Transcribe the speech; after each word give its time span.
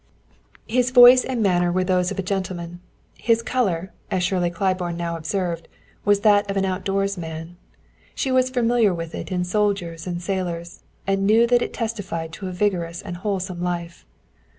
His 0.67 0.89
voice 0.89 1.23
and 1.23 1.43
manner 1.43 1.71
were 1.71 1.83
those 1.83 2.09
of 2.09 2.17
a 2.17 2.23
gentleman. 2.23 2.79
His 3.19 3.43
color, 3.43 3.93
as 4.09 4.23
Shirley 4.23 4.49
Claiborne 4.49 4.97
now 4.97 5.15
observed, 5.15 5.67
was 6.05 6.21
that 6.21 6.49
of 6.49 6.57
an 6.57 6.65
outdoors 6.65 7.19
man; 7.19 7.55
she 8.15 8.31
was 8.31 8.49
familiar 8.49 8.95
with 8.95 9.13
it 9.13 9.31
in 9.31 9.43
soldiers 9.43 10.07
and 10.07 10.19
sailors, 10.19 10.81
and 11.05 11.27
knew 11.27 11.45
that 11.45 11.61
it 11.61 11.71
testified 11.71 12.33
to 12.33 12.47
a 12.47 12.51
vigorous 12.51 13.03
and 13.03 13.17
wholesome 13.17 13.61
life. 13.61 14.03